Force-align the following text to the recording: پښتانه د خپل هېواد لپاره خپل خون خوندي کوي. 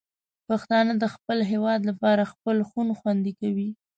پښتانه 0.47 0.93
د 0.99 1.05
خپل 1.13 1.37
هېواد 1.51 1.79
لپاره 1.89 2.29
خپل 2.31 2.57
خون 2.69 2.87
خوندي 2.99 3.33
کوي. 3.41 3.69